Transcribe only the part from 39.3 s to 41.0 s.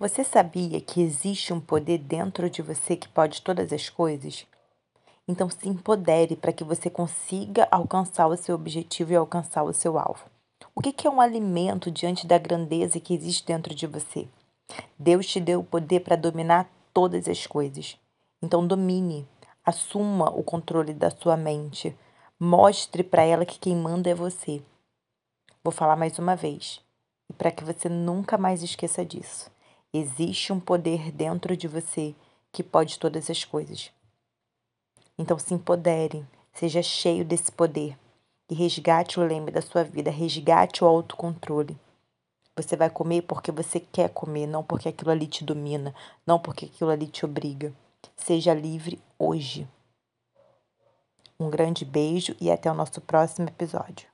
da sua vida, resgate o